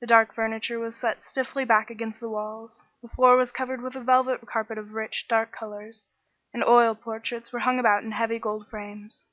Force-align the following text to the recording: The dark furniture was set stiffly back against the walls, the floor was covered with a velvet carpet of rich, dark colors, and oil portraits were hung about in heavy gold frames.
The 0.00 0.06
dark 0.06 0.34
furniture 0.36 0.78
was 0.78 0.94
set 0.94 1.20
stiffly 1.20 1.64
back 1.64 1.90
against 1.90 2.20
the 2.20 2.28
walls, 2.28 2.80
the 3.02 3.08
floor 3.08 3.34
was 3.36 3.50
covered 3.50 3.80
with 3.82 3.96
a 3.96 4.00
velvet 4.00 4.46
carpet 4.46 4.78
of 4.78 4.92
rich, 4.92 5.26
dark 5.26 5.50
colors, 5.50 6.04
and 6.54 6.62
oil 6.62 6.94
portraits 6.94 7.52
were 7.52 7.58
hung 7.66 7.80
about 7.80 8.04
in 8.04 8.12
heavy 8.12 8.38
gold 8.38 8.68
frames. 8.68 9.24